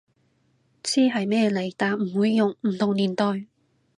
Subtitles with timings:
[0.81, 3.45] 知係咩嚟但唔會用，唔同年代